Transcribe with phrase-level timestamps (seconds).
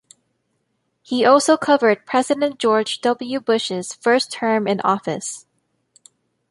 [1.03, 3.39] He also covered President George W.
[3.39, 5.45] Bush's first term in office.